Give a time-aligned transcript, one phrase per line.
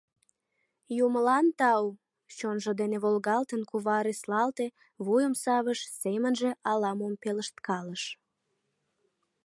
[1.05, 1.85] Юмылан тау...—
[2.37, 4.67] чонжо дене волгалтын, кува ыреслалте,
[5.05, 8.03] вуйым савыш, семынже ала-мом пелешткалыш.